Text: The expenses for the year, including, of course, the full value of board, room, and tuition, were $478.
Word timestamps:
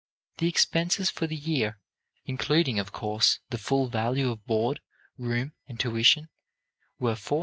The 0.39 0.47
expenses 0.47 1.11
for 1.11 1.27
the 1.27 1.35
year, 1.35 1.77
including, 2.25 2.79
of 2.79 2.91
course, 2.91 3.37
the 3.51 3.59
full 3.59 3.87
value 3.87 4.31
of 4.31 4.43
board, 4.47 4.79
room, 5.15 5.53
and 5.67 5.79
tuition, 5.79 6.27
were 6.97 7.13
$478. 7.13 7.39